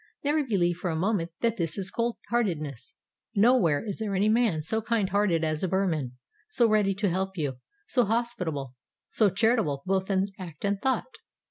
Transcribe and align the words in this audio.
Never 0.23 0.43
believe 0.43 0.77
for 0.77 0.89
a 0.89 0.95
moment 0.95 1.29
that 1.41 1.57
this 1.57 1.77
is 1.77 1.91
cold 1.91 2.17
heartedness. 2.31 2.95
Nowhere 3.35 3.85
is 3.85 3.99
there 3.99 4.15
any 4.15 4.29
man 4.29 4.63
so 4.63 4.81
kind 4.81 5.07
hearted 5.09 5.43
as 5.43 5.61
a 5.61 5.67
Burman, 5.67 6.17
so 6.49 6.67
ready 6.67 6.95
to 6.95 7.09
help 7.11 7.37
you, 7.37 7.59
so 7.85 8.05
hospitable, 8.05 8.73
so 9.09 9.29
charitable 9.29 9.83
both 9.85 10.09
in 10.09 10.25
act 10.39 10.65
and 10.65 10.79
thought. 10.79 11.17